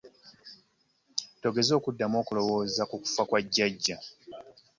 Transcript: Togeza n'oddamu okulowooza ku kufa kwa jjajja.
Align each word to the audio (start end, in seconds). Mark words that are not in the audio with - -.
Togeza 1.41 1.73
n'oddamu 1.75 2.15
okulowooza 2.21 2.83
ku 2.89 2.95
kufa 3.03 3.23
kwa 3.29 3.39
jjajja. 3.45 3.97